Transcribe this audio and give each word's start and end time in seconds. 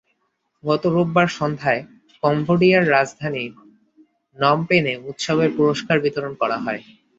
গত 0.63 0.83
রোববার 0.95 1.27
সন্ধ্যায় 1.39 1.81
কম্বোডিয়ার 2.23 2.83
রাজধানী 2.91 3.43
নমপেনে 4.37 4.93
উৎসবের 5.09 5.49
পুরস্কার 5.57 5.97
বিতরণ 6.05 6.33
করা 6.41 6.57
হয়। 6.57 6.81